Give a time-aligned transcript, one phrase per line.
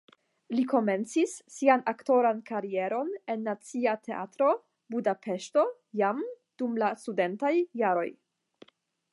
[0.59, 4.49] Li komencis sian aktoran karieron en Nacia Teatro
[4.95, 5.69] (Budapeŝto)
[6.03, 6.25] jam
[6.63, 7.53] dum la studentaj
[7.85, 8.09] jaroj.